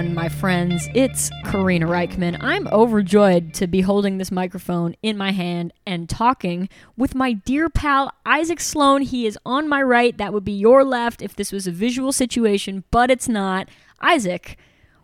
[0.00, 0.88] On, my friends?
[0.94, 2.38] It's Karina Rykman.
[2.40, 7.68] I'm overjoyed to be holding this microphone in my hand and talking with my dear
[7.68, 9.02] pal Isaac Slone.
[9.02, 10.16] He is on my right.
[10.16, 13.68] That would be your left if this was a visual situation, but it's not.
[14.00, 14.56] Isaac,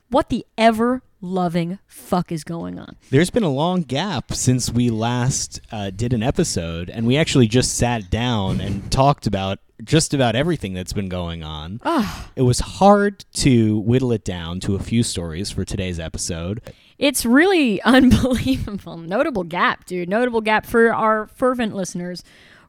[0.08, 2.96] what the ever loving fuck is going on?
[3.10, 7.46] There's been a long gap since we last uh, did an episode, and we actually
[7.48, 11.80] just sat down and talked about just about everything that's been going on.
[11.84, 12.30] Ah.
[12.34, 16.62] It was hard to whittle it down to a few stories for today's episode.
[16.98, 18.96] It's really unbelievable.
[18.96, 20.08] Notable gap, dude.
[20.08, 22.22] Notable gap for our fervent listeners.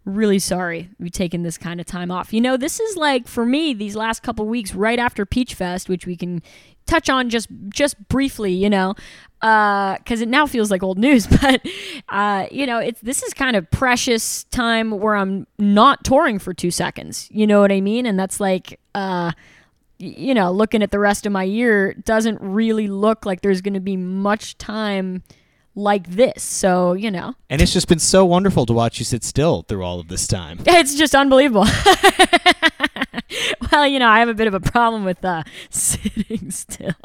[0.08, 2.32] Really sorry we've taken this kind of time off.
[2.32, 5.90] You know, this is like for me these last couple weeks right after Peach Fest,
[5.90, 6.42] which we can
[6.86, 8.54] touch on just just briefly.
[8.54, 8.96] You know,
[9.42, 11.62] because it now feels like old news, but
[12.08, 16.54] uh, you know, it's this is kind of precious time where I'm not touring for
[16.54, 17.28] two seconds.
[17.30, 18.06] You know what I mean?
[18.06, 18.80] And that's like.
[18.96, 19.34] Uh,
[20.00, 23.74] you know, looking at the rest of my year doesn't really look like there's going
[23.74, 25.24] to be much time
[25.78, 26.44] like this.
[26.44, 29.84] So, you know, And it's just been so wonderful to watch you sit still through
[29.84, 30.60] all of this time.
[30.66, 31.66] it's just unbelievable.
[33.72, 36.96] well, you know, I have a bit of a problem with uh, sitting still.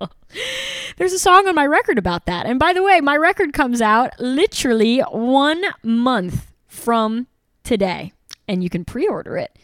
[0.97, 2.47] There's a song on my record about that.
[2.47, 7.27] And by the way, my record comes out literally one month from
[7.65, 8.13] today.
[8.49, 9.57] And you can pre order it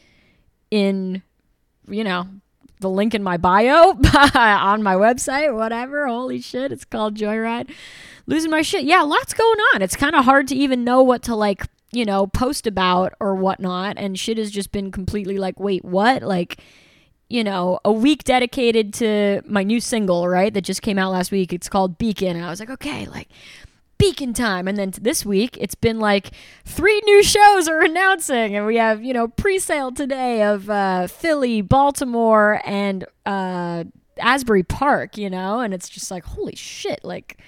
[0.70, 1.22] in,
[1.88, 2.28] you know,
[2.80, 3.90] the link in my bio
[4.34, 6.06] on my website, whatever.
[6.06, 7.70] Holy shit, it's called Joyride.
[8.26, 8.84] Losing my shit.
[8.84, 9.82] Yeah, lots going on.
[9.82, 13.34] It's kind of hard to even know what to like, you know, post about or
[13.34, 13.96] whatnot.
[13.96, 16.22] And shit has just been completely like, wait, what?
[16.22, 16.60] Like,
[17.28, 20.52] you know, a week dedicated to my new single, right?
[20.52, 21.52] That just came out last week.
[21.52, 22.36] It's called Beacon.
[22.36, 23.28] And I was like, okay, like,
[23.98, 24.66] beacon time.
[24.68, 26.30] And then this week, it's been like
[26.64, 28.56] three new shows are announcing.
[28.56, 33.84] And we have, you know, pre sale today of uh, Philly, Baltimore, and uh,
[34.18, 35.60] Asbury Park, you know?
[35.60, 37.38] And it's just like, holy shit, like,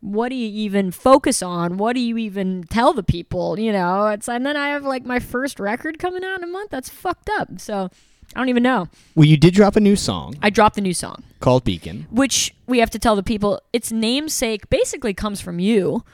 [0.00, 1.76] what do you even focus on?
[1.76, 3.58] What do you even tell the people?
[3.58, 6.52] You know, it's and then I have like my first record coming out in a
[6.52, 6.70] month.
[6.70, 7.58] That's fucked up.
[7.58, 7.90] So
[8.34, 8.88] I don't even know.
[9.14, 12.06] Well, you did drop a new song I dropped the new song called Beacon.
[12.10, 16.04] which we have to tell the people its namesake basically comes from you.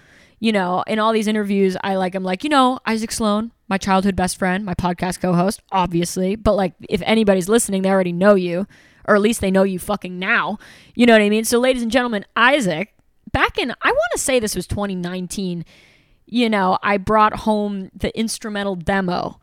[0.41, 3.79] You know, in all these interviews, I like, I'm like, you know, Isaac Slone, my
[3.79, 6.37] childhood best friend, my podcast co host, obviously.
[6.37, 8.67] But like, if anybody's listening, they already know you,
[9.07, 10.59] or at least they know you fucking now.
[10.95, 11.45] You know what I mean?
[11.45, 12.93] So, ladies and gentlemen, Isaac,
[13.33, 15.65] back in, I want to say this was 2019,
[16.27, 19.41] you know, I brought home the instrumental demo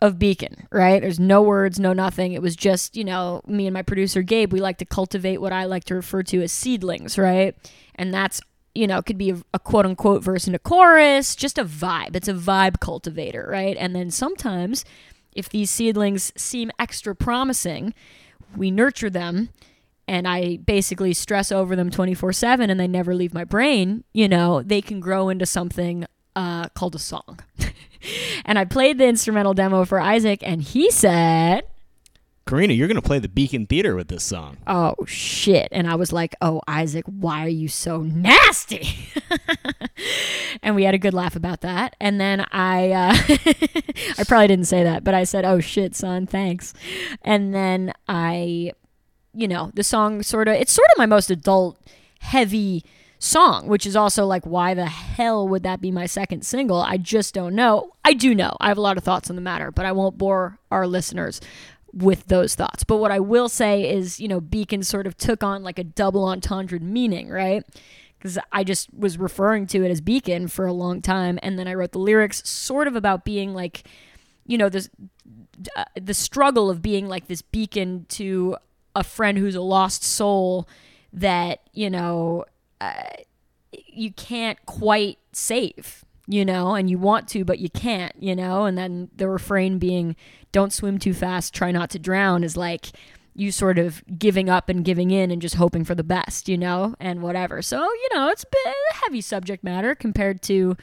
[0.00, 1.00] of Beacon, right?
[1.00, 2.32] There's no words, no nothing.
[2.32, 5.52] It was just, you know, me and my producer Gabe, we like to cultivate what
[5.52, 7.54] I like to refer to as seedlings, right?
[7.94, 8.40] And that's,
[8.74, 12.16] you know, could be a, a quote unquote verse and a chorus, just a vibe.
[12.16, 13.76] It's a vibe cultivator, right?
[13.78, 14.84] And then sometimes
[15.34, 17.94] if these seedlings seem extra promising,
[18.56, 19.50] we nurture them
[20.08, 24.28] and I basically stress over them 24 7 and they never leave my brain, you
[24.28, 27.40] know, they can grow into something uh, called a song.
[28.44, 31.64] and I played the instrumental demo for Isaac, and he said,
[32.50, 34.56] Karina, you're going to play the Beacon Theater with this song.
[34.66, 35.68] Oh shit.
[35.70, 38.88] And I was like, Oh, Isaac, why are you so nasty?
[40.62, 41.94] and we had a good laugh about that.
[42.00, 43.14] And then I, uh,
[44.18, 46.74] I probably didn't say that, but I said, Oh shit, son, thanks.
[47.22, 48.72] And then I,
[49.32, 51.78] you know, the song sort of, it's sort of my most adult,
[52.18, 52.84] heavy
[53.20, 56.80] song, which is also like, why the hell would that be my second single?
[56.80, 57.92] I just don't know.
[58.04, 58.56] I do know.
[58.58, 61.40] I have a lot of thoughts on the matter, but I won't bore our listeners
[61.92, 62.82] with those thoughts.
[62.82, 65.84] But what I will say is, you know, Beacon sort of took on like a
[65.84, 67.62] double entendre meaning, right?
[68.18, 71.38] Because I just was referring to it as Beacon for a long time.
[71.42, 73.84] And then I wrote the lyrics sort of about being like,
[74.46, 74.88] you know, this,
[75.76, 78.56] uh, the struggle of being like this beacon to
[78.96, 80.66] a friend who's a lost soul
[81.12, 82.44] that, you know,
[83.72, 88.64] you can't quite save, you know, and you want to, but you can't, you know,
[88.64, 90.16] and then the refrain being,
[90.52, 92.92] don't swim too fast, try not to drown is like
[93.34, 96.58] you sort of giving up and giving in and just hoping for the best, you
[96.58, 97.62] know, and whatever.
[97.62, 100.76] So, you know, it's a bit a heavy subject matter compared to,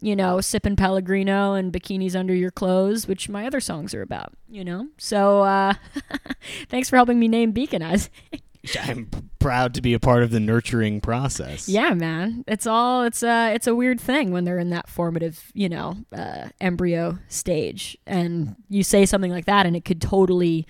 [0.00, 4.32] you know, sipping Pellegrino and bikinis under your clothes, which my other songs are about,
[4.48, 4.88] you know?
[4.96, 5.74] So uh,
[6.68, 8.10] thanks for helping me name Beacon Eyes.
[8.80, 11.68] I'm proud to be a part of the nurturing process.
[11.68, 12.44] yeah, man.
[12.46, 15.96] It's all, it's a, it's a weird thing when they're in that formative, you know,
[16.12, 17.96] uh, embryo stage.
[18.06, 20.66] And you say something like that and it could totally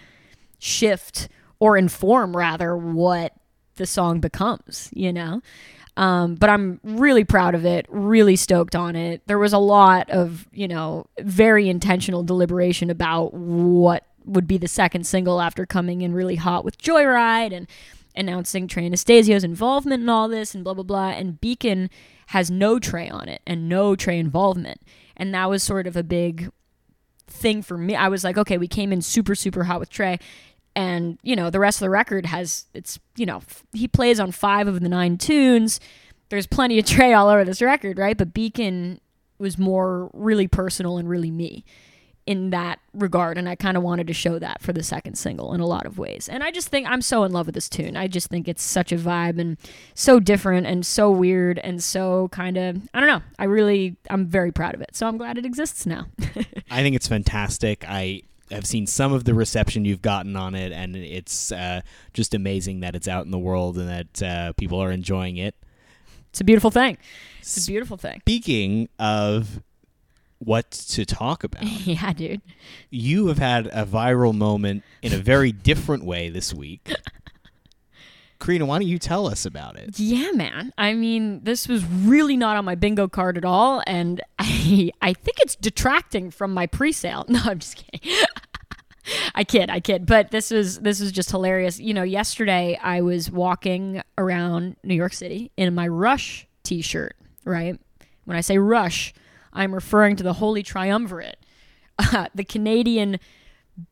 [0.58, 1.28] shift
[1.60, 3.32] or inform, rather, what
[3.76, 5.40] the song becomes, you know?
[5.96, 9.22] Um, but I'm really proud of it, really stoked on it.
[9.26, 14.68] There was a lot of, you know, very intentional deliberation about what would be the
[14.68, 17.66] second single after coming in really hot with Joyride and
[18.18, 21.10] announcing Trey Anastasio's involvement in all this and blah, blah, blah.
[21.10, 21.88] And Beacon
[22.28, 24.82] has no Trey on it and no Trey involvement.
[25.16, 26.50] And that was sort of a big
[27.26, 27.94] thing for me.
[27.94, 30.18] I was like, okay, we came in super, super hot with Trey
[30.78, 33.42] and you know the rest of the record has it's you know
[33.72, 35.80] he plays on five of the nine tunes
[36.28, 39.00] there's plenty of trey all over this record right but beacon
[39.38, 41.64] was more really personal and really me
[42.28, 45.54] in that regard and i kind of wanted to show that for the second single
[45.54, 46.28] in a lot of ways.
[46.28, 47.96] And i just think i'm so in love with this tune.
[47.96, 49.56] I just think it's such a vibe and
[49.94, 53.22] so different and so weird and so kind of i don't know.
[53.38, 54.90] I really i'm very proud of it.
[54.94, 56.04] So i'm glad it exists now.
[56.70, 57.82] I think it's fantastic.
[57.88, 61.80] I have seen some of the reception you've gotten on it, and it's uh,
[62.12, 65.54] just amazing that it's out in the world and that uh, people are enjoying it.
[66.30, 66.98] it's a beautiful thing.
[67.40, 68.20] It's a beautiful thing.
[68.20, 69.62] Speaking of
[70.38, 72.40] what to talk about, yeah dude
[72.90, 76.92] you have had a viral moment in a very different way this week.
[78.40, 79.98] Karina, why don't you tell us about it?
[79.98, 80.72] Yeah, man.
[80.78, 85.12] I mean, this was really not on my bingo card at all, and I I
[85.12, 87.24] think it's detracting from my pre-sale.
[87.28, 88.16] No, I'm just kidding.
[89.34, 90.06] I kid, I kid.
[90.06, 91.80] But this was this was just hilarious.
[91.80, 97.16] You know, yesterday I was walking around New York City in my Rush T-shirt.
[97.44, 97.78] Right.
[98.24, 99.14] When I say Rush,
[99.52, 101.38] I'm referring to the Holy Triumvirate,
[102.34, 103.18] the Canadian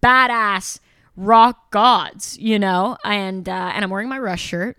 [0.02, 0.80] badass
[1.16, 4.78] rock gods, you know, and uh, and I'm wearing my Rush shirt,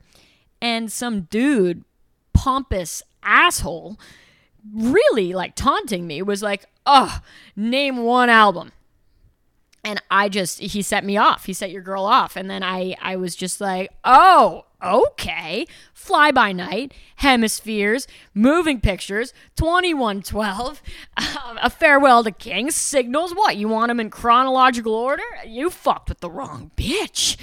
[0.62, 1.84] and some dude,
[2.34, 4.00] pompous asshole,
[4.74, 7.20] really like taunting me was like, "Oh,
[7.56, 8.72] name one album."
[9.88, 11.46] And I just he set me off.
[11.46, 15.66] He set your girl off, and then I I was just like, "Oh, okay.
[15.94, 20.82] Fly by Night, Hemispheres, Moving Pictures, 2112,
[21.18, 23.34] um, A Farewell to Kings, Signals.
[23.34, 23.58] What?
[23.58, 25.24] You want them in chronological order?
[25.46, 27.38] You fucked with the wrong bitch.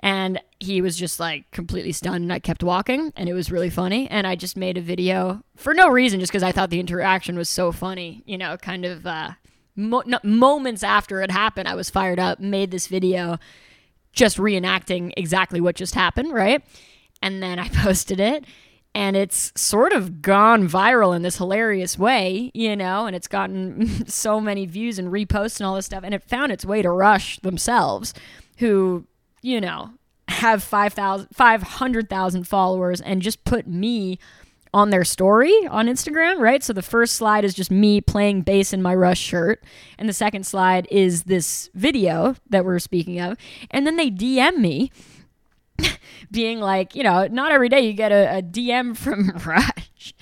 [0.00, 3.70] And he was just like completely stunned, and I kept walking, and it was really
[3.70, 4.08] funny.
[4.08, 7.36] And I just made a video for no reason, just because I thought the interaction
[7.36, 9.06] was so funny, you know, kind of.
[9.06, 9.32] Uh,
[9.80, 13.38] mo- no, moments after it happened, I was fired up, made this video
[14.12, 16.62] just reenacting exactly what just happened, right?
[17.22, 18.44] And then I posted it
[18.94, 24.06] and it's sort of gone viral in this hilarious way, you know, and it's gotten
[24.08, 26.90] so many views and reposts and all this stuff and it found its way to
[26.90, 28.12] Rush themselves
[28.58, 29.06] who,
[29.42, 29.90] you know,
[30.28, 34.18] have 5,000 500,000 followers and just put me
[34.72, 36.62] on their story on Instagram, right?
[36.62, 39.64] So the first slide is just me playing bass in my Rush shirt,
[39.98, 43.36] and the second slide is this video that we're speaking of.
[43.70, 44.92] And then they DM me
[46.30, 50.14] being like, you know, not every day you get a, a DM from Rush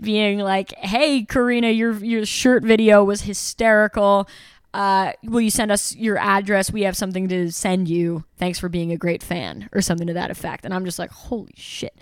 [0.00, 4.28] being like, "Hey, Karina, your your shirt video was hysterical.
[4.72, 6.72] Uh, will you send us your address?
[6.72, 8.24] We have something to send you.
[8.38, 11.10] Thanks for being a great fan, or something to that effect." And I'm just like,
[11.10, 11.96] "Holy shit."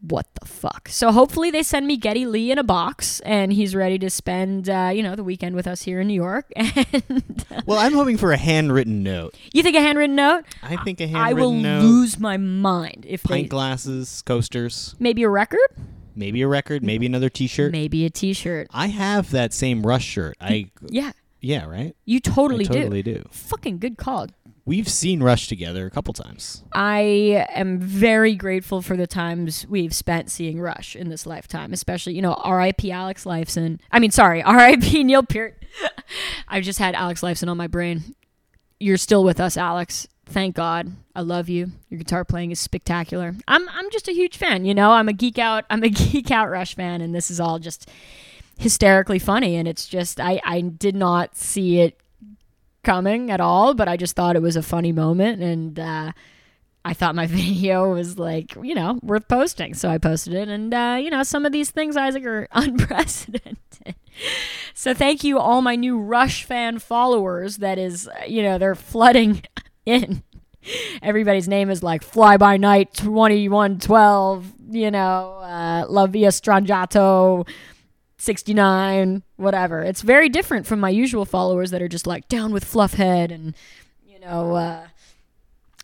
[0.00, 0.88] What the fuck?
[0.88, 4.70] So hopefully they send me Geddy Lee in a box, and he's ready to spend,
[4.70, 6.50] uh, you know, the weekend with us here in New York.
[6.56, 9.34] And uh, Well, I'm hoping for a handwritten note.
[9.52, 10.44] you think a handwritten note?
[10.62, 11.28] I think a handwritten note.
[11.30, 11.82] I will note.
[11.82, 15.58] lose my mind if they pint glasses, coasters, maybe a record,
[16.14, 17.72] maybe a record, maybe another T-shirt.
[17.72, 18.68] maybe a T-shirt.
[18.72, 20.36] I have that same Rush shirt.
[20.40, 21.94] I Yeah, yeah, right.
[22.04, 23.24] you totally, I totally do.
[23.30, 24.28] Fucking good call.
[24.68, 26.62] We've seen Rush together a couple times.
[26.74, 32.12] I am very grateful for the times we've spent seeing Rush in this lifetime, especially,
[32.12, 32.92] you know, R.I.P.
[32.92, 33.80] Alex Lifeson.
[33.90, 35.04] I mean, sorry, R.I.P.
[35.04, 35.64] Neil Peart.
[36.48, 38.14] I've just had Alex Lifeson on my brain.
[38.78, 40.06] You're still with us, Alex.
[40.26, 40.92] Thank God.
[41.14, 41.72] I love you.
[41.88, 43.34] Your guitar playing is spectacular.
[43.48, 44.90] I'm I'm just a huge fan, you know.
[44.90, 45.64] I'm a geek out.
[45.70, 47.88] I'm a geek out Rush fan and this is all just
[48.58, 51.98] hysterically funny and it's just I I did not see it
[52.82, 56.12] coming at all, but I just thought it was a funny moment and uh,
[56.84, 59.74] I thought my video was like, you know, worth posting.
[59.74, 60.48] So I posted it.
[60.48, 63.94] And, uh, you know, some of these things, Isaac, are unprecedented.
[64.74, 67.58] so thank you, all my new Rush fan followers.
[67.58, 69.42] That is, uh, you know, they're flooding
[69.86, 70.22] in.
[71.02, 77.46] Everybody's name is like Fly By Night 2112, you know, uh, La Villa Strangiato,
[78.18, 79.82] 69, whatever.
[79.82, 83.54] It's very different from my usual followers that are just like down with Fluffhead and,
[84.06, 84.86] you know, uh,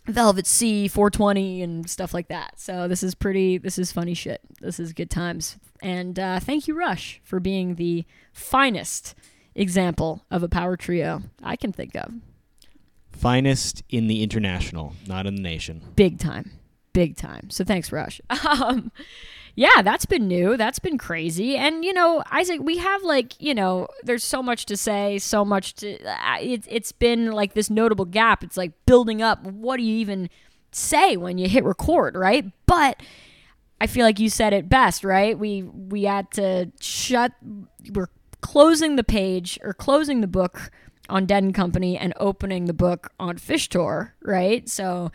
[0.05, 2.59] Velvet Sea 420 and stuff like that.
[2.59, 4.41] So this is pretty, this is funny shit.
[4.61, 5.57] This is good times.
[5.81, 9.15] And uh, thank you, Rush, for being the finest
[9.55, 12.13] example of a power trio I can think of.
[13.11, 15.81] Finest in the international, not in the nation.
[15.95, 16.51] Big time.
[16.91, 17.49] Big time.
[17.49, 18.19] So thanks, Rush.
[18.45, 18.91] Um,
[19.55, 20.57] yeah, that's been new.
[20.57, 21.55] That's been crazy.
[21.55, 25.45] And you know, Isaac, we have like you know, there's so much to say, so
[25.45, 25.97] much to.
[26.03, 28.43] Uh, it, it's been like this notable gap.
[28.43, 29.43] It's like building up.
[29.43, 30.29] What do you even
[30.71, 32.51] say when you hit record, right?
[32.65, 33.01] But
[33.79, 35.39] I feel like you said it best, right?
[35.39, 37.31] We we had to shut.
[37.93, 38.09] We're
[38.41, 40.69] closing the page or closing the book
[41.07, 44.67] on Dead and Company and opening the book on Phish Tour, right?
[44.67, 45.11] So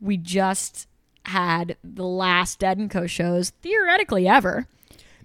[0.00, 0.88] we just
[1.26, 4.66] had the last Dead and Co shows theoretically ever.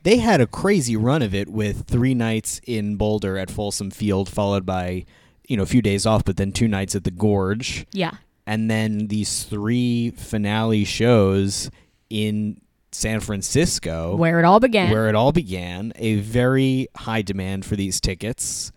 [0.03, 4.29] They had a crazy run of it with three nights in Boulder at Folsom Field,
[4.29, 5.05] followed by,
[5.47, 7.85] you know, a few days off, but then two nights at the Gorge.
[7.91, 8.11] Yeah.
[8.47, 11.69] And then these three finale shows
[12.09, 14.89] in San Francisco, Where it all began.
[14.89, 15.91] where it all began.
[15.97, 18.71] A very high demand for these tickets.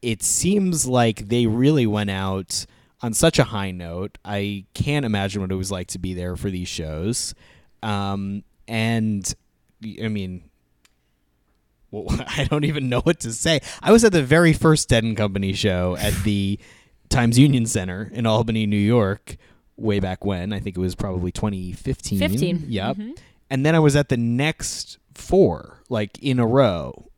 [0.00, 2.66] It seems like they really went out
[3.02, 4.18] on such a high note.
[4.24, 7.34] I can't imagine what it was like to be there for these shows.
[7.82, 9.34] Um, and
[10.02, 10.44] I mean,
[11.90, 13.60] well, I don't even know what to say.
[13.82, 16.58] I was at the very first Dead and Company show at the
[17.08, 19.36] Times Union Center in Albany, New York,
[19.76, 20.52] way back when.
[20.52, 22.18] I think it was probably 2015.
[22.18, 22.64] 15.
[22.68, 22.96] Yep.
[22.96, 23.18] Mhm.
[23.50, 27.08] And then I was at the next four, like in a row.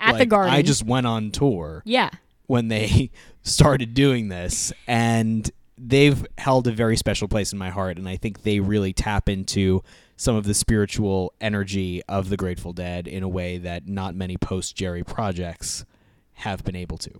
[0.00, 0.52] At the Garden.
[0.52, 2.10] I just went on tour Yeah.
[2.46, 3.10] When they
[3.42, 8.16] started doing this and they've held a very special place in my heart and I
[8.16, 9.82] think they really tap into
[10.16, 14.36] some of the spiritual energy of the Grateful Dead in a way that not many
[14.36, 15.84] post Jerry projects
[16.34, 17.10] have been able to.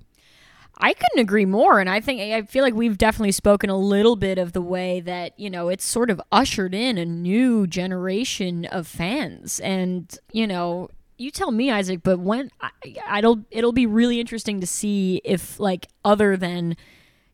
[0.78, 1.78] I couldn't agree more.
[1.78, 5.00] And I think, I feel like we've definitely spoken a little bit of the way
[5.00, 9.61] that, you know, it's sort of ushered in a new generation of fans.
[9.61, 12.71] And, you know, you tell me, Isaac, but when I,
[13.18, 16.76] it'll, it'll be really interesting to see if, like, other than,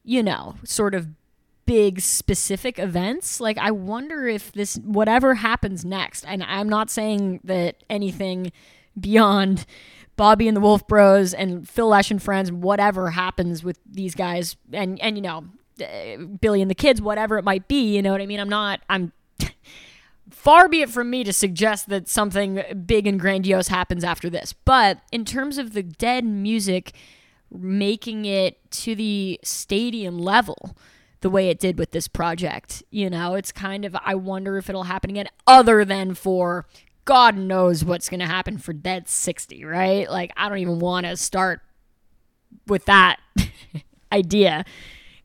[0.04, 1.08] you know, sort of
[1.66, 7.40] big specific events, like, I wonder if this, whatever happens next, and I'm not saying
[7.44, 8.52] that anything
[8.98, 9.66] beyond
[10.20, 14.54] Bobby and the Wolf Bros and Phil Lesh and friends, whatever happens with these guys,
[14.70, 15.44] and and you know,
[15.80, 18.38] uh, Billy and the kids, whatever it might be, you know what I mean.
[18.38, 18.80] I'm not.
[18.90, 19.12] I'm
[20.40, 24.52] far be it from me to suggest that something big and grandiose happens after this,
[24.52, 26.92] but in terms of the Dead music
[27.50, 30.76] making it to the stadium level
[31.20, 32.82] the way it did with this project.
[32.90, 36.66] You know, it's kind of, I wonder if it'll happen again, other than for
[37.04, 40.08] God knows what's going to happen for Dead 60, right?
[40.08, 41.60] Like, I don't even want to start
[42.66, 43.18] with that
[44.12, 44.64] idea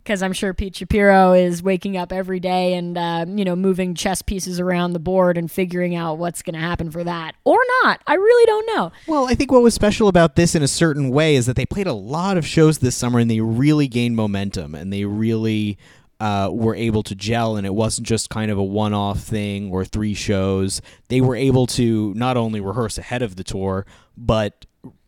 [0.05, 3.95] because I'm sure Pete Shapiro is waking up every day and, uh, you know, moving
[3.95, 7.57] chess pieces around the board and figuring out what's going to happen for that or
[7.81, 8.01] not.
[8.05, 8.91] I really don't know.
[9.07, 11.65] Well, I think what was special about this in a certain way is that they
[11.65, 15.79] played a lot of shows this summer and they really gained momentum and they really
[16.19, 19.83] uh, were able to gel and it wasn't just kind of a one-off thing or
[19.83, 20.83] three shows.
[21.09, 24.67] They were able to not only rehearse ahead of the tour, but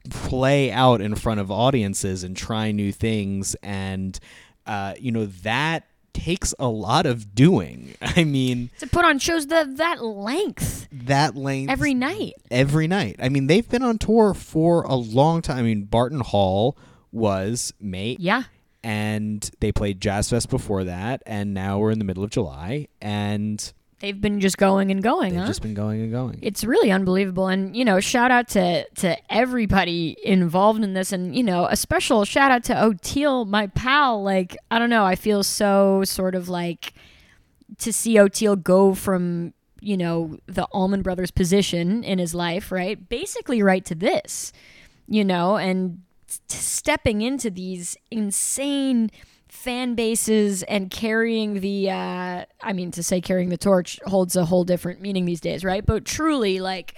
[0.09, 4.19] play out in front of audiences and try new things and
[4.67, 7.93] uh, you know that takes a lot of doing.
[8.01, 12.33] I mean, To put on shows that that length that length every night.
[12.49, 13.17] every night.
[13.21, 15.59] I mean, they've been on tour for a long time.
[15.59, 16.77] I mean, Barton Hall
[17.11, 18.43] was May, Yeah.
[18.83, 22.87] and they played Jazz Fest before that, and now we're in the middle of July,
[23.01, 25.47] and They've been just going and going, they've huh?
[25.47, 26.37] just been going and going.
[26.43, 31.35] it's really unbelievable and you know shout out to to everybody involved in this and
[31.35, 35.15] you know a special shout out to Oteil my pal like I don't know I
[35.15, 36.93] feel so sort of like
[37.79, 43.09] to see Oteil go from you know the Allman Brothers position in his life right
[43.09, 44.53] basically right to this
[45.07, 49.09] you know and s- stepping into these insane
[49.49, 54.45] fan bases and carrying the uh I mean to say carrying the torch holds a
[54.45, 55.85] whole different meaning these days, right?
[55.85, 56.95] But truly like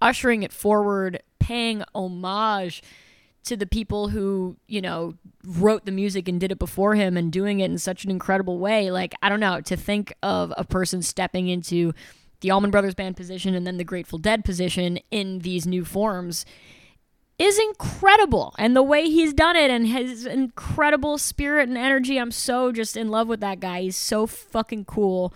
[0.00, 2.82] ushering it forward, paying homage
[3.44, 5.14] to the people who, you know,
[5.44, 8.58] wrote the music and did it before him and doing it in such an incredible
[8.58, 8.90] way.
[8.90, 11.92] Like, I don't know, to think of a person stepping into
[12.40, 16.44] the Allman Brothers Band position and then the Grateful Dead position in these new forms
[17.40, 18.54] is incredible.
[18.58, 22.96] And the way he's done it and his incredible spirit and energy, I'm so just
[22.96, 23.80] in love with that guy.
[23.82, 25.32] He's so fucking cool.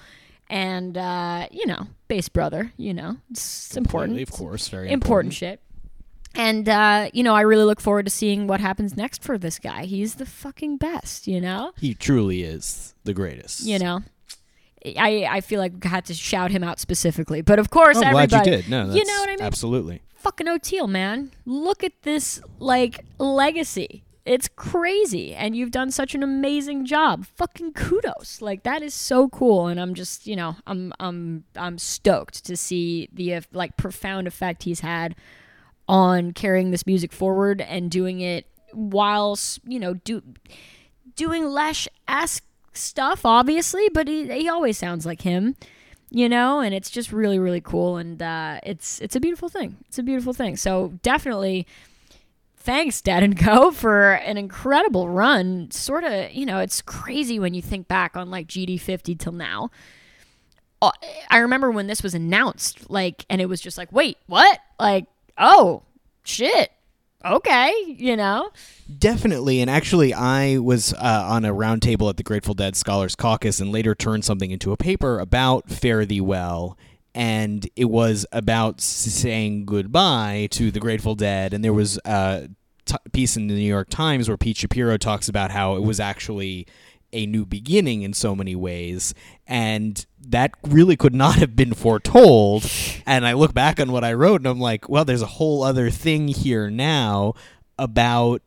[0.50, 4.20] And, uh, you know, bass brother, you know, it's important.
[4.20, 5.60] Of course, very important shit.
[6.36, 9.60] And uh, you know, I really look forward to seeing what happens next for this
[9.60, 9.84] guy.
[9.84, 11.72] He's the fucking best, you know.
[11.78, 13.64] He truly is the greatest.
[13.64, 14.02] You know.
[14.84, 18.00] I, I feel like I had to shout him out specifically, but of course, Oh,
[18.00, 18.68] I'm everybody, glad you did.
[18.70, 19.40] No, you know what I mean.
[19.42, 20.02] Absolutely.
[20.16, 24.04] Fucking Oteil, man, look at this like legacy.
[24.26, 27.26] It's crazy, and you've done such an amazing job.
[27.26, 31.76] Fucking kudos, like that is so cool, and I'm just, you know, I'm I'm I'm
[31.76, 35.14] stoked to see the like profound effect he's had
[35.88, 40.22] on carrying this music forward and doing it while you know do
[41.16, 42.44] doing Lesh esque
[42.76, 45.56] stuff, obviously, but he he always sounds like him,
[46.10, 49.76] you know, and it's just really really cool, and uh, it's it's a beautiful thing.
[49.88, 50.56] It's a beautiful thing.
[50.56, 51.66] So definitely.
[52.56, 55.70] Thanks, Dead and Co, for an incredible run.
[55.70, 59.70] Sort of, you know, it's crazy when you think back on like GD50 till now.
[60.80, 60.90] Uh,
[61.28, 64.60] I remember when this was announced, like, and it was just like, wait, what?
[64.80, 65.04] Like,
[65.36, 65.82] oh,
[66.24, 66.72] shit.
[67.24, 68.50] Okay, you know?
[68.98, 73.60] Definitely, and actually, I was uh, on a roundtable at the Grateful Dead Scholars Caucus,
[73.60, 76.76] and later turned something into a paper about Fare Thee Well,
[77.14, 82.50] and it was about saying goodbye to the Grateful Dead, and there was a
[82.84, 86.00] t- piece in the New York Times where Pete Shapiro talks about how it was
[86.00, 86.66] actually
[87.14, 89.14] a new beginning in so many ways,
[89.46, 92.70] and that really could not have been foretold.
[93.06, 95.62] And I look back on what I wrote, and I'm like, well, there's a whole
[95.62, 97.34] other thing here now
[97.78, 98.46] about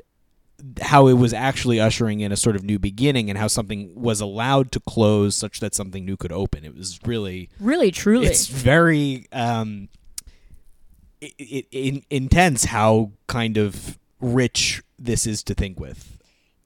[0.82, 4.20] how it was actually ushering in a sort of new beginning and how something was
[4.22, 6.66] allowed to close such that something new could open.
[6.66, 8.26] It was really Really, truly.
[8.28, 9.90] it's very um
[11.22, 16.17] it, it, in, intense how kind of rich this is to think with.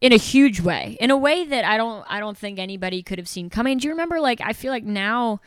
[0.02, 3.18] In a huge way in a way that i don't i don't think anybody could
[3.20, 5.40] have seen coming do you remember like i feel like now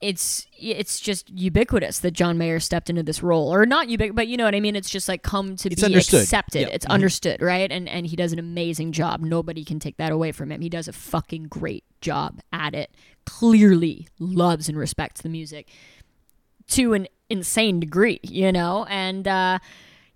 [0.00, 4.26] it's it's just ubiquitous that john mayer stepped into this role or not ubiquitous but
[4.26, 6.22] you know what i mean it's just like come to It's be understood.
[6.22, 6.68] accepted Yeah.
[6.74, 6.90] it's Mhm.
[6.90, 10.50] understood right and and he does an amazing job nobody can take that away from
[10.50, 12.90] him he does a fucking great job at it
[13.26, 15.68] clearly loves and respects the music
[16.68, 18.86] to an insane degree, you know?
[18.88, 19.58] And, uh,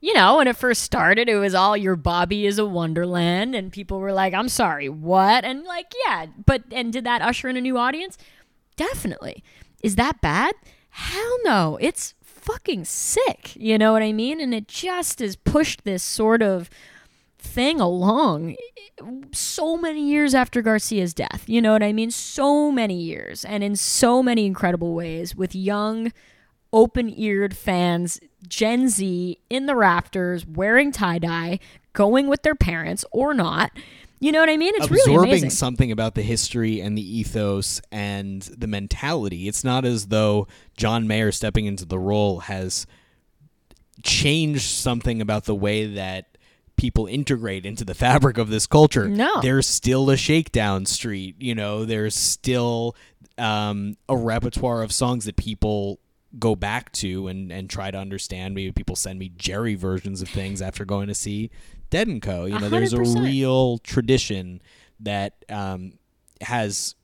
[0.01, 3.73] you know, when it first started, it was all your Bobby is a Wonderland, and
[3.73, 5.45] people were like, I'm sorry, what?
[5.45, 8.19] And, like, yeah, but, and did that usher in a new audience?
[8.77, 9.43] Definitely.
[9.83, 10.55] Is that bad?
[10.91, 11.79] Hell no.
[11.81, 13.57] It's fucking sick.
[13.57, 14.41] You know what I mean?
[14.41, 16.71] And it just has pushed this sort of
[17.39, 18.57] thing along
[19.33, 21.45] so many years after Garcia's death.
[21.47, 22.11] You know what I mean?
[22.11, 26.13] So many years and in so many incredible ways with young,
[26.73, 31.59] open eared fans, Gen Z in the rafters, wearing tie dye,
[31.93, 33.71] going with their parents or not.
[34.19, 34.73] You know what I mean?
[34.77, 35.51] It's really absorbing amazing.
[35.51, 39.47] something about the history and the ethos and the mentality.
[39.47, 42.87] It's not as though John Mayer stepping into the role has
[44.03, 46.39] changed something about the way that
[46.77, 49.09] people integrate into the fabric of this culture.
[49.09, 49.41] No.
[49.41, 52.97] There's still a shakedown street, you know, there's still
[53.39, 55.99] um, a repertoire of songs that people
[56.39, 58.55] go back to and, and try to understand.
[58.55, 61.51] Maybe people send me Jerry versions of things after going to see
[61.91, 62.45] Dead and Co.
[62.45, 64.61] You know, there's a real tradition
[65.01, 65.95] that um,
[66.41, 66.95] has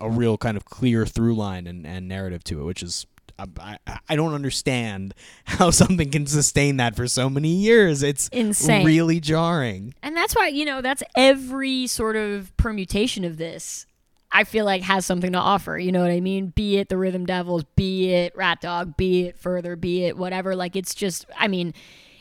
[0.00, 3.06] a real kind of clear through line and, and narrative to it, which is
[3.38, 5.14] I, I, I don't understand
[5.44, 8.02] how something can sustain that for so many years.
[8.02, 8.86] It's Insane.
[8.86, 9.94] really jarring.
[10.02, 13.86] And that's why, you know, that's every sort of permutation of this.
[14.32, 15.78] I feel like has something to offer.
[15.78, 16.48] You know what I mean?
[16.48, 20.56] Be it the Rhythm Devils, be it Rat Dog, be it Further, be it whatever.
[20.56, 21.74] Like it's just, I mean,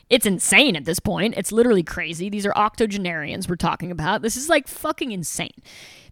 [0.09, 1.35] it's insane at this point.
[1.37, 2.29] It's literally crazy.
[2.29, 4.21] These are octogenarians we're talking about.
[4.21, 5.61] This is like fucking insane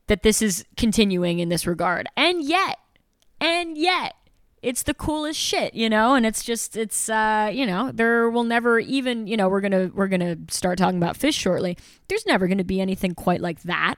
[0.08, 2.08] that this is continuing in this regard.
[2.16, 2.80] And yet,
[3.42, 4.16] and yet,
[4.62, 8.44] it's the coolest shit, you know, and it's just it's uh, you know, there will
[8.44, 11.78] never even, you know, we're going to we're going to start talking about Phish shortly.
[12.08, 13.96] There's never going to be anything quite like that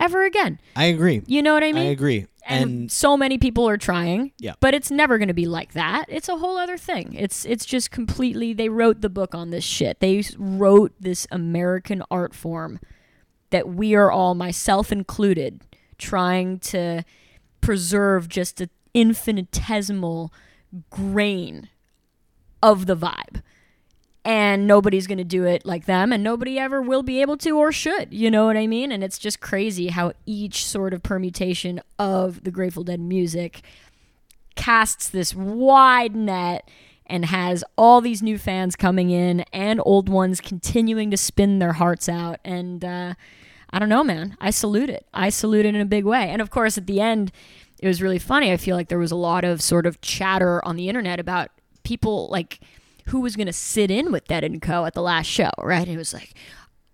[0.00, 0.60] ever again.
[0.76, 1.22] I agree.
[1.26, 1.86] You know what I mean?
[1.86, 2.26] I agree.
[2.46, 4.32] And, And so many people are trying.
[4.38, 4.54] Yeah.
[4.60, 6.06] But it's never going to be like that.
[6.08, 7.14] It's a whole other thing.
[7.14, 10.00] It's it's just completely they wrote the book on this shit.
[10.00, 12.80] They wrote this American art form
[13.50, 15.62] that we are all myself included
[15.98, 17.04] trying to
[17.60, 20.32] preserve just an infinitesimal
[20.90, 21.68] grain
[22.62, 23.42] of the vibe
[24.28, 27.52] and nobody's going to do it like them and nobody ever will be able to
[27.52, 28.92] or should you know what i mean?
[28.92, 33.62] And it's just crazy how each sort of permutation of the grateful dead music
[34.54, 36.68] casts this wide net
[37.06, 41.72] and has all these new fans coming in and old ones continuing to spin their
[41.72, 42.38] hearts out.
[42.44, 43.14] And uh,
[43.70, 44.36] i don't know man.
[44.42, 45.06] I salute it.
[45.14, 46.28] I salute it in a big way.
[46.28, 47.32] And of course at the end
[47.78, 48.52] it was really funny.
[48.52, 51.50] I feel like there was a lot of sort of chatter on the internet about
[51.82, 52.60] people like
[53.08, 54.84] who was going to sit in with Dead and Co.
[54.84, 55.88] at the last show, right?
[55.88, 56.34] It was like,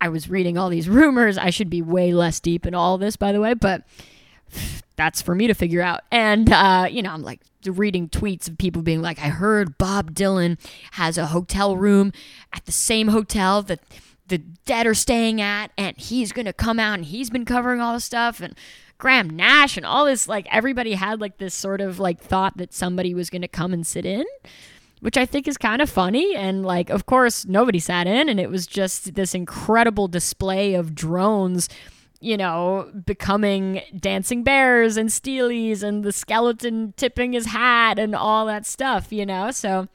[0.00, 1.38] I was reading all these rumors.
[1.38, 3.82] I should be way less deep in all this, by the way, but
[4.96, 6.02] that's for me to figure out.
[6.10, 10.14] And, uh, you know, I'm like reading tweets of people being like, I heard Bob
[10.14, 10.58] Dylan
[10.92, 12.12] has a hotel room
[12.52, 13.80] at the same hotel that
[14.28, 17.80] the dead are staying at, and he's going to come out and he's been covering
[17.80, 18.40] all the stuff.
[18.40, 18.54] And
[18.98, 22.72] Graham Nash and all this, like, everybody had like this sort of like thought that
[22.72, 24.24] somebody was going to come and sit in.
[25.04, 26.34] Which I think is kind of funny.
[26.34, 30.94] And, like, of course, nobody sat in, and it was just this incredible display of
[30.94, 31.68] drones
[32.20, 38.46] you know, becoming dancing bears and steelies and the skeleton tipping his hat and all
[38.46, 39.50] that stuff, you know?
[39.50, 39.88] So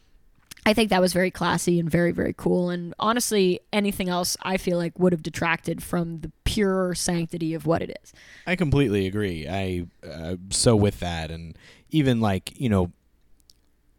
[0.64, 2.70] I think that was very classy and very, very cool.
[2.70, 7.66] And honestly, anything else I feel like would have detracted from the pure sanctity of
[7.66, 8.14] what it is.
[8.46, 9.48] I completely agree.
[9.48, 11.58] I uh, so with that, and
[11.90, 12.92] even like you know,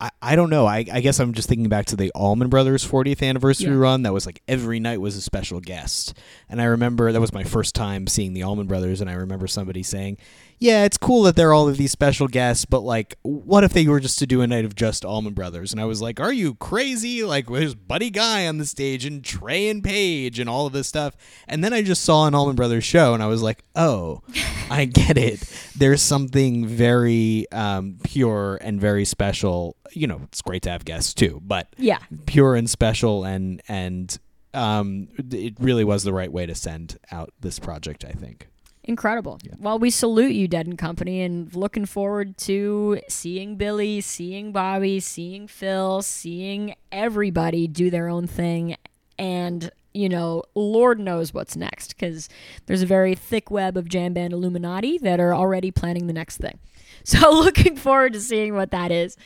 [0.01, 0.67] I, I don't know.
[0.67, 3.77] I, I guess I'm just thinking back to the Allman Brothers 40th anniversary Yeah.
[3.79, 4.03] run.
[4.03, 6.15] That was like every night was a special guest,
[6.49, 9.47] and I remember that was my first time seeing the Allman Brothers, and I remember
[9.47, 10.17] somebody saying,
[10.61, 13.87] "Yeah, it's cool that they're all of these special guests, but like, what if they
[13.89, 16.33] were just to do a night of just Allman Brothers?" And I was like, "Are
[16.33, 17.25] you crazy?
[17.25, 20.87] Like, there's Buddy Guy on the stage and Trey and Paige and all of this
[20.87, 21.17] stuff."
[21.49, 24.23] And then I just saw an Allman Brothers show, and I was like, "Oh,
[24.71, 25.43] I get it.
[25.77, 29.77] There's something very um, pure and very special.
[29.93, 31.99] You know, it's great to have guests too, but Yeah.
[32.27, 34.17] pure and special, and and
[34.55, 38.05] um, it really was the right way to send out this project.
[38.05, 38.47] I think.
[38.85, 39.39] Incredible.
[39.59, 45.01] Well, we salute you, Dead and Company, and looking forward to seeing Billy, seeing Bobby,
[45.01, 48.77] seeing Phil, seeing everybody do their own thing.
[49.19, 52.31] And, you know, Lord knows what's next because
[52.67, 56.39] there's a very thick web of jam band Illuminati that are already planning the next
[56.39, 56.59] thing.
[57.03, 59.17] So, looking forward to seeing what that is.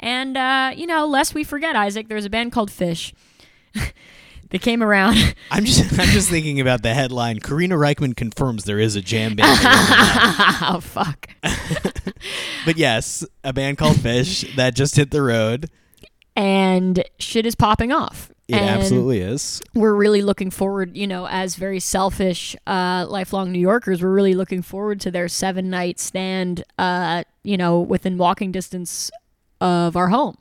[0.00, 3.12] And, uh, you know, lest we forget, Isaac, there's a band called Phish.
[4.50, 5.16] They came around.
[5.50, 7.40] I'm just I'm just thinking about the headline.
[7.40, 9.58] Karina Rykman confirms there is a jam band.
[9.62, 11.28] oh, fuck.
[12.64, 15.70] but yes, a band called Phish that just hit the road.
[16.36, 18.30] And shit is popping off.
[18.48, 19.60] It And absolutely is.
[19.74, 24.34] we're really looking forward, you know, as very selfish, uh, lifelong New Yorkers, we're really
[24.34, 29.08] looking forward to their seven night stand, uh, you know, within walking distance
[29.60, 30.36] of our home.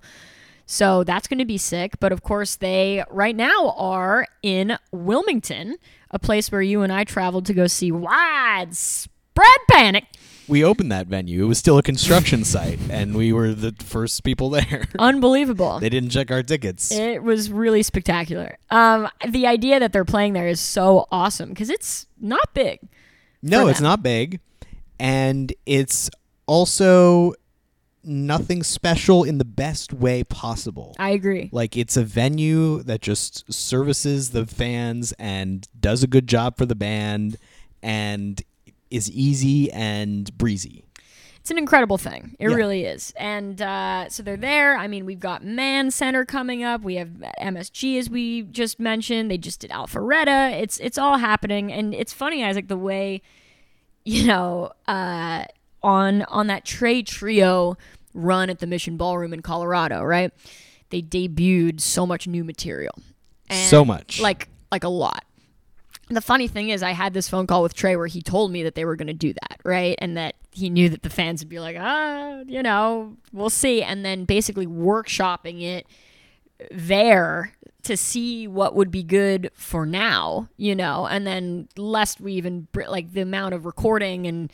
[0.71, 1.99] So that's going to be sick.
[1.99, 5.77] But of course, they right now are in Wilmington,
[6.11, 9.09] a place where you and I traveled to go see Widespread
[9.67, 10.05] Panic.
[10.47, 11.43] We opened that venue.
[11.43, 14.85] It was still a construction site, and we were the first people there.
[14.99, 15.79] Unbelievable.
[15.79, 16.91] they didn't check our tickets.
[16.91, 18.59] It was really spectacular.
[18.69, 22.79] Um, the idea that they're playing there is so awesome because it's not big.
[23.41, 24.39] no, it's not big,
[24.99, 26.11] and it's
[26.45, 27.33] also
[28.03, 30.95] nothing special in the best way possible.
[30.99, 31.49] I agree.
[31.51, 36.65] Like it's a venue that just services the fans and does a good job for
[36.65, 37.37] the band
[37.83, 38.41] and
[38.89, 40.85] is easy and breezy.
[41.39, 42.35] It's an incredible thing.
[42.37, 42.55] It Yeah.
[42.55, 43.13] really is.
[43.17, 44.75] And uh, so they're there.
[44.75, 46.81] I mean, we've got Mann Center coming up.
[46.81, 47.09] We have
[47.41, 49.31] MSG, as we just mentioned.
[49.31, 50.51] They just did Alpharetta.
[50.61, 53.21] It's it's all happening, and it's funny, Isaac, the way
[54.05, 55.45] you know uh,
[55.83, 57.77] on on that Trey Trio
[58.13, 60.31] run at the Mission Ballroom in Colorado, right?
[60.89, 62.95] They debuted so much new material.
[63.49, 64.19] And, So much.
[64.19, 65.25] like like a lot.
[66.11, 68.63] The funny thing is, I had this phone call with Trey where he told me
[68.63, 69.95] that they were going to do that, right?
[69.99, 73.83] And that he knew that the fans would be like, ah, you know, we'll see.
[73.83, 75.85] And then basically workshopping it
[76.71, 82.33] there to see what would be good for now, you know, and then lest we
[82.33, 84.51] even br- like the amount of recording and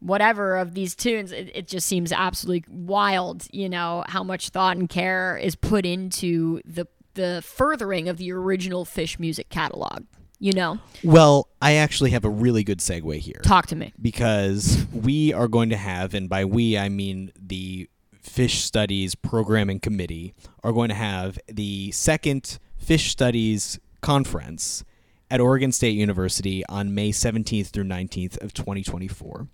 [0.00, 4.76] whatever of these tunes, it, it just seems absolutely wild, you know, how much thought
[4.76, 10.04] and care is put into the the furthering of the original Phish music catalog,
[10.38, 10.78] you know.
[11.02, 13.40] Well, I actually have a really good segue here.
[13.42, 13.92] Talk to me.
[14.00, 17.88] because we are going to have, and by we I mean the
[18.22, 24.84] Phish Studies Programming Committee, are going to have the second Phish Studies Conference
[25.30, 29.48] at Oregon State University on May 17th through 19th of 2024.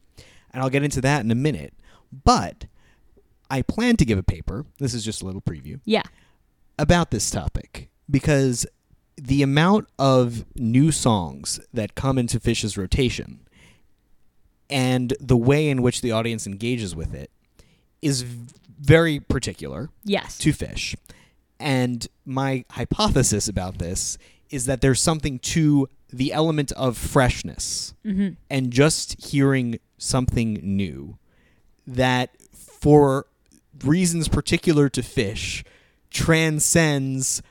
[0.56, 1.74] And I'll get into that in a minute.
[2.24, 2.64] But
[3.50, 6.00] I plan to give a paper, this is just a little preview, Yeah.
[6.78, 8.66] about this topic because
[9.18, 13.40] the amount of new songs that come into Phish's rotation
[14.70, 17.30] and the way in which the audience engages with it
[18.00, 20.38] is very particular Yes.
[20.38, 20.94] to Phish.
[21.60, 24.16] And my hypothesis about this
[24.48, 28.30] is that there's something to the element of freshness mm-hmm.
[28.48, 31.18] and just hearing something new
[31.86, 33.26] that for
[33.84, 35.64] reasons particular to Phish
[36.10, 37.42] transcends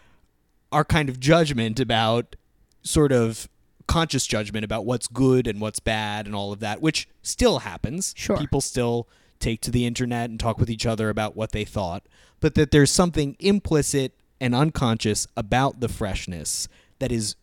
[0.72, 2.36] our kind of judgment about
[2.82, 3.48] sort of
[3.88, 8.13] conscious judgment about what's good and what's bad and all of that, which still happens.
[8.18, 8.38] Sure.
[8.38, 9.08] People still
[9.39, 12.04] take to the internet and talk with each other about what they thought,
[12.39, 16.68] but that there's something implicit and unconscious about the freshness
[17.00, 17.36] that is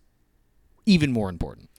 [0.86, 1.70] even more important.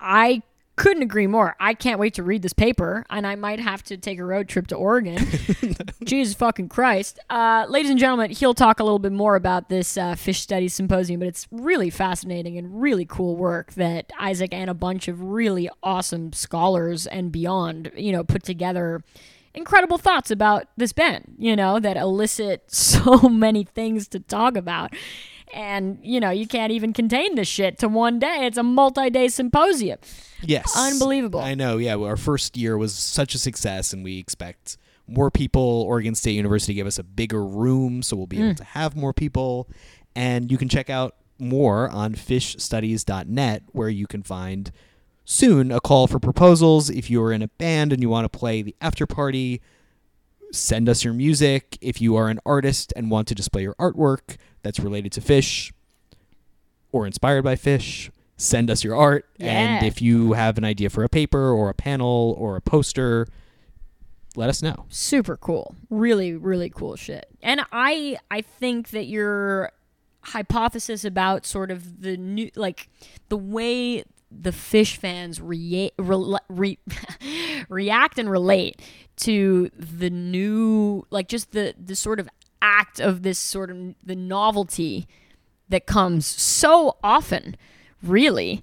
[0.00, 0.42] I
[0.78, 1.56] couldn't agree more.
[1.58, 4.48] I can't wait to read this paper, and I might have to take a road
[4.48, 5.18] trip to Oregon.
[6.04, 7.18] Jesus fucking Christ.
[7.28, 10.72] Uh, ladies and gentlemen, he'll talk a little bit more about this uh, Phish studies
[10.72, 15.20] symposium, but it's really fascinating and really cool work that Isaac and a bunch of
[15.20, 19.02] really awesome scholars and beyond, you know, put together
[19.54, 24.94] incredible thoughts about this band, you know, that elicit so many things to talk about.
[25.52, 28.46] And, you know, you can't even contain this shit to one day.
[28.46, 29.98] It's a multi day symposium.
[30.42, 30.72] Yes.
[30.76, 31.40] Unbelievable.
[31.40, 31.78] I know.
[31.78, 31.96] Yeah.
[31.96, 35.84] Our first year was such a success, and we expect more people.
[35.86, 38.56] Oregon State University gave us a bigger room, so we'll be able mm.
[38.56, 39.68] to have more people.
[40.14, 44.72] And you can check out more on phishstudies.net, where you can find
[45.24, 46.90] soon a call for proposals.
[46.90, 49.60] If you're in a band and you want to play the after party,
[50.52, 51.76] send us your music.
[51.80, 55.72] If you are an artist and want to display your artwork that's related to Phish
[56.92, 59.26] or inspired by Phish, send us your art.
[59.40, 63.26] And if you have an idea for a paper or a panel or a poster,
[64.36, 64.86] let us know.
[64.88, 69.72] super cool really really cool shit and i i think that your
[70.20, 72.88] hypothesis about sort of the new like
[73.30, 76.78] the way the Phish fans rea- re- re-
[77.68, 78.80] react and relate
[79.16, 82.28] to the new like just the the sort of
[82.62, 85.06] act of this sort of the novelty
[85.68, 87.56] that comes so often
[88.02, 88.62] really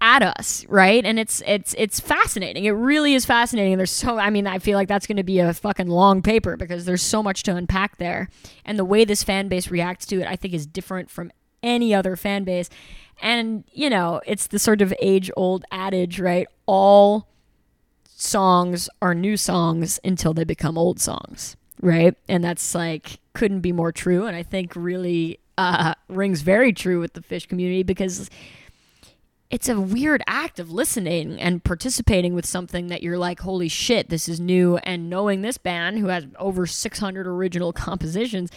[0.00, 1.04] at us, right?
[1.04, 2.64] And it's it's it's fascinating.
[2.64, 3.76] It really is fascinating.
[3.76, 6.56] There's so I mean, I feel like that's going to be a fucking long paper
[6.56, 8.28] because there's so much to unpack there.
[8.64, 11.94] And the way this fan base reacts to it, I think is different from any
[11.94, 12.70] other fan base.
[13.20, 16.46] And, you know, it's the sort of age-old adage, right?
[16.66, 17.27] All
[18.20, 22.14] songs are new songs until they become old songs, right?
[22.28, 27.00] And that's like couldn't be more true and I think really uh, rings very true
[27.00, 28.28] with the Phish community because
[29.50, 34.10] it's a weird act of listening and participating with something that you're like, holy shit,
[34.10, 34.76] this is new.
[34.78, 38.50] And knowing this band who has over 600 original compositions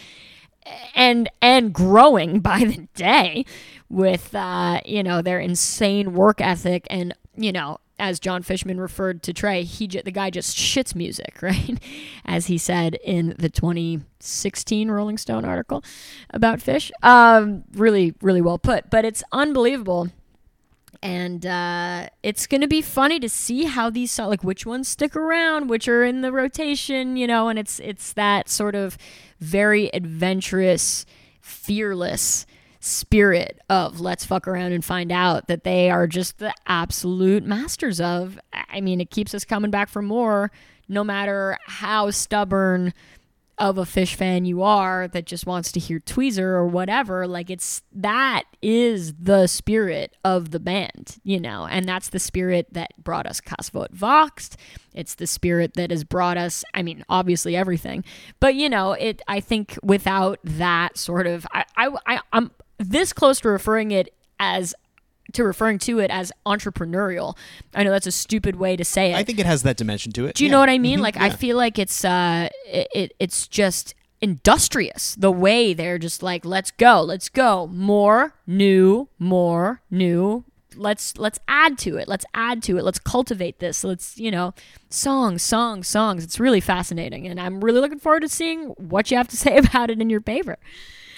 [0.94, 3.44] and and growing by the day
[3.88, 9.22] with uh, you know their insane work ethic and you know as Jon Fishman referred
[9.22, 11.78] to Trey, he the guy just shits music, right?
[12.26, 15.84] As he said in the 2016 Rolling Stone article
[16.30, 16.90] about Phish.
[17.02, 18.90] Um, really, really well put.
[18.90, 20.10] But it's unbelievable
[21.00, 25.70] and uh, it's gonna be funny to see how these like which ones stick around,
[25.70, 28.98] which are in the rotation, you know, and it's it's that sort of
[29.38, 31.06] very adventurous,
[31.40, 32.46] fearless
[32.84, 38.00] spirit of let's fuck around and find out that they are just the absolute masters
[38.00, 38.38] of.
[38.52, 40.50] I mean, it keeps us coming back for more,
[40.88, 42.92] no matter how stubborn
[43.58, 47.50] of a Phish fan you are that just wants to hear Tweezer or whatever, like
[47.50, 52.90] it's that is the spirit of the band, you know, and that's the spirit that
[52.98, 54.56] brought us Kasvot Växt.
[54.92, 58.02] It's the spirit that has brought us, I mean, obviously everything,
[58.40, 59.22] but you know, it.
[59.28, 62.50] I think without that sort of, I, I, I I'm
[62.90, 64.74] this close to referring it as
[65.34, 67.36] to referring to it as entrepreneurial.
[67.74, 69.16] I know that's a stupid way to say it.
[69.16, 70.34] I think it has that dimension to it.
[70.34, 70.52] Do you Yeah.
[70.52, 70.98] know what I mean?
[70.98, 75.98] Mhm, Like I feel like it's uh it, it it's just industrious the way they're
[75.98, 80.44] just like let's go let's go more new more new
[80.76, 84.54] let's let's add to it let's add to it let's cultivate this let's you know
[84.88, 89.16] songs songs songs it's really fascinating and i'm really looking forward to seeing what you
[89.16, 90.56] have to say about it in your paper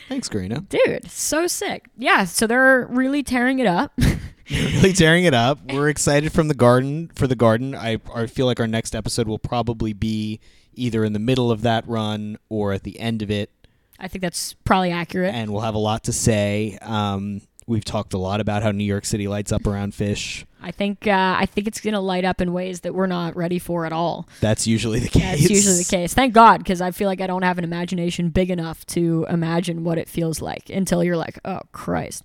[0.08, 0.60] Thanks, Karina.
[0.62, 3.92] dude so sick yeah so they're really tearing it up
[4.50, 5.72] really tearing it up.
[5.72, 7.74] We're excited from the garden for the garden.
[7.74, 10.38] I I feel like our next episode will probably be
[10.74, 13.50] either in the middle of that run or at the end of it,
[13.98, 16.76] i think that's probably accurate and we'll have a lot to say.
[16.82, 20.44] Um, we've talked a lot about how New York City lights up around Phish.
[20.62, 23.58] i think uh, i think it's gonna light up in ways that we're not ready
[23.58, 25.22] for at all That's usually the case.
[25.22, 26.14] That's usually the case.
[26.14, 29.84] Thank God, because I feel like I don't have an imagination big enough to imagine
[29.84, 32.22] what it feels like until you're like, oh Christ,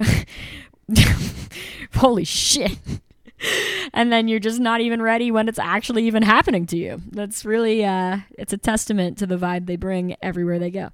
[1.94, 2.78] holy shit.
[3.92, 7.02] and then you're just not even ready when it's actually even happening to you.
[7.10, 10.90] That's really, uh, it's a testament to the vibe they bring everywhere they go.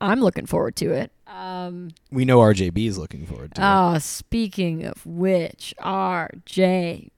[0.00, 1.10] I'm looking forward to it.
[1.26, 3.64] Um, We know RJB is looking forward to it.
[3.64, 7.10] Oh, speaking of which, RJB,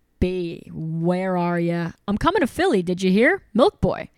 [0.72, 1.92] where are you?
[2.08, 2.82] I'm coming to Philly.
[2.82, 3.42] Did you hear?
[3.54, 4.08] Milk Boy.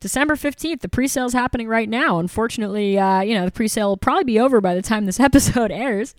[0.00, 2.20] December 15th, the pre sale's happening right now.
[2.20, 5.18] Unfortunately, uh, you know, the pre sale will probably be over by the time this
[5.28, 6.14] episode airs,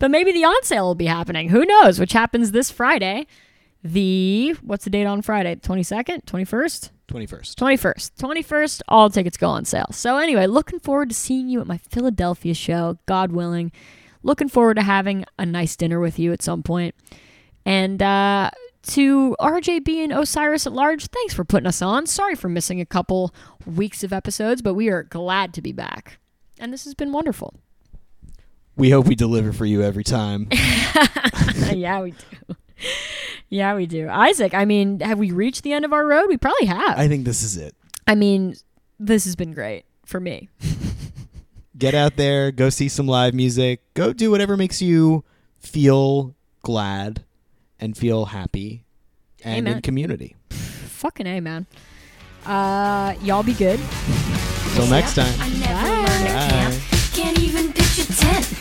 [0.00, 1.48] but maybe the on sale will be happening.
[1.50, 2.00] Who knows?
[2.00, 3.26] Which happens this Friday.
[3.84, 5.56] The, what's the date on Friday?
[5.56, 6.24] 22nd?
[6.24, 6.90] 21st?
[7.08, 7.54] 21st.
[7.54, 8.10] 21st.
[8.18, 9.88] 21st, all tickets go on sale.
[9.92, 13.72] So, anyway, looking forward to seeing you at my Philadelphia show, God willing.
[14.22, 16.94] Looking forward to having a nice dinner with you at some point.
[17.66, 18.50] And uh,
[18.84, 22.06] to RJB and Osiris at large, thanks for putting us on.
[22.06, 23.34] Sorry for missing a couple
[23.66, 26.18] weeks of episodes, but we are glad to be back.
[26.58, 27.54] And this has been wonderful.
[28.76, 30.48] We hope we deliver for you every time.
[31.72, 32.56] yeah, we do.
[33.50, 34.08] Yeah, we do.
[34.08, 36.26] Isaac, I mean, have we reached the end of our road?
[36.28, 36.98] We probably have.
[36.98, 37.74] I think this is it.
[38.06, 38.56] I mean,
[38.98, 40.48] this has been great for me.
[41.78, 45.24] Get out there, go see some live music, go do whatever makes you
[45.58, 47.24] feel glad
[47.80, 48.84] and feel happy
[49.42, 49.76] and Amen.
[49.76, 50.36] in community.
[50.50, 51.66] Fucking A, man.
[52.46, 53.80] Uh, y'all be good.
[54.74, 55.34] Till next time.
[55.38, 56.70] I never Bye.
[56.70, 58.60] learned to Bye.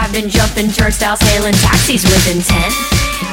[0.00, 2.74] I've been jumping turnstiles, hailing taxis with intent.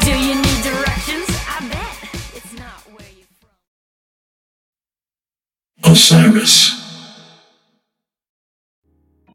[0.04, 1.26] Do you need directions?
[1.48, 3.24] I bet it's not where you
[5.82, 5.92] from.
[5.94, 6.74] Osiris.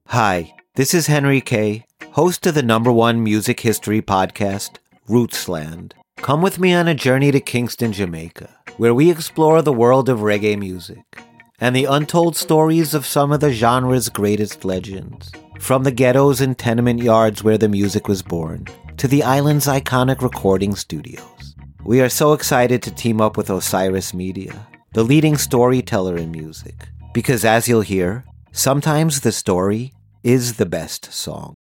[0.09, 4.77] Hi, this is Henry Kay, host of the number one music history podcast,
[5.09, 5.93] Rootsland.
[6.19, 10.19] Come with me on a journey to Kingston, Jamaica, where we explore the world of
[10.19, 11.23] reggae music
[11.59, 15.33] and the untold stories of some of the genre's greatest legends.
[15.63, 20.21] From the ghettos and tenement yards where the music was born, to the island's iconic
[20.21, 21.55] recording studios.
[21.85, 26.89] We are so excited to team up with Osiris Media, the leading storyteller in music,
[27.15, 29.93] because as you'll hear, sometimes the story
[30.25, 31.55] is the best song.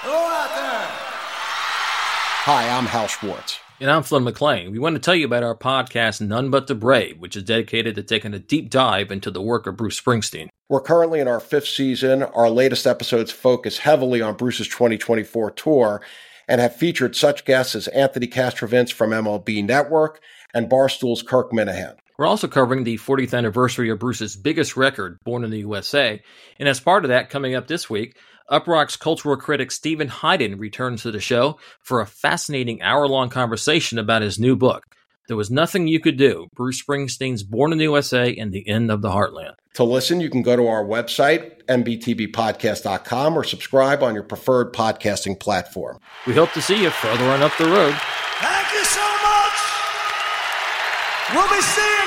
[0.00, 0.88] Hello out there!
[2.46, 3.58] Hi, I'm Hal Schwartz.
[3.80, 4.72] And I'm Flynn McLean.
[4.72, 7.94] We want to tell you about our podcast, None But the Brave, which is dedicated
[7.94, 10.50] to taking a deep dive into the work of Bruce Springsteen.
[10.68, 12.22] We're currently in our fifth season.
[12.22, 16.02] Our latest episodes focus heavily on Bruce's 2024 tour
[16.46, 20.20] and have featured such guests as Anthony Castrovince from MLB Network
[20.52, 21.96] and Barstool's Kirk Minihane.
[22.18, 26.20] We're also covering the 40th anniversary of Bruce's biggest record, Born in the USA.
[26.58, 28.18] And as part of that, coming up this week,
[28.50, 33.98] Uproxx cultural critic Steven Hyden returns to the show for a fascinating hour long conversation
[33.98, 34.84] about his new book.
[35.28, 38.90] There Was Nothing You Could Do Bruce Springsteen's Born in the USA and the End
[38.90, 39.54] of the Heartland.
[39.74, 45.38] To listen, you can go to our website, mbtbpodcast.com, or subscribe on your preferred podcasting
[45.38, 46.00] platform.
[46.26, 47.94] We hope to see you further on up the road.
[48.40, 49.58] Thank you so much.
[51.32, 51.99] We'll be seeing you.